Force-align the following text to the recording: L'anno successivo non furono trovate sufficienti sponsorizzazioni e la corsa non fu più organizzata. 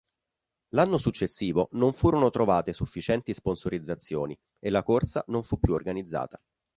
L'anno 0.69 0.97
successivo 0.97 1.69
non 1.73 1.93
furono 1.93 2.31
trovate 2.31 2.73
sufficienti 2.73 3.35
sponsorizzazioni 3.35 4.35
e 4.57 4.71
la 4.71 4.81
corsa 4.81 5.23
non 5.27 5.43
fu 5.43 5.59
più 5.59 5.73
organizzata. 5.73 6.41